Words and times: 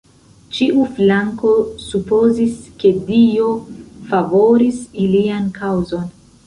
Ĉiu 0.59 0.85
flanko 0.99 1.51
supozis, 1.83 2.57
ke 2.83 2.93
Dio 3.11 3.53
favoris 4.11 4.83
ilian 5.07 5.51
kaŭzon. 5.63 6.15